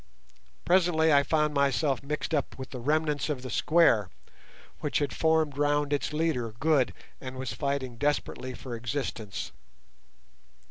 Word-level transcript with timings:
Presently 0.65 1.13
I 1.13 1.21
found 1.21 1.53
myself 1.53 2.01
mixed 2.01 2.33
up 2.33 2.57
with 2.57 2.71
the 2.71 2.79
remnants 2.79 3.29
of 3.29 3.43
the 3.43 3.51
square, 3.51 4.09
which 4.79 4.97
had 4.97 5.15
formed 5.15 5.59
round 5.59 5.93
its 5.93 6.11
leader 6.11 6.53
Good, 6.59 6.95
and 7.21 7.35
was 7.35 7.53
fighting 7.53 7.97
desperately 7.97 8.55
for 8.55 8.75
existence. 8.75 9.51